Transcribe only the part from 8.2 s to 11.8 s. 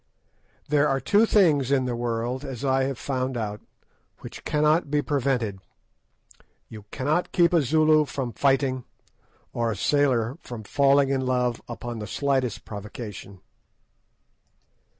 fighting, or a sailor from falling in love